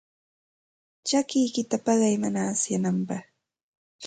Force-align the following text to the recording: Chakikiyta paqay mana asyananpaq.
Chakikiyta 1.07 1.75
paqay 1.85 2.15
mana 2.23 2.39
asyananpaq. 2.51 3.23